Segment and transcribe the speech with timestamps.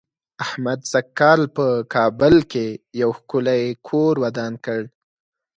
[0.45, 1.65] احمد سږ کال په
[1.95, 2.65] کابل کې
[3.01, 4.81] یو ښکلی کور ودان کړ.